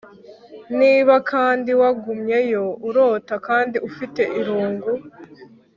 [0.79, 4.91] Niba kandi wagumyeyo urota kandi ufite irungu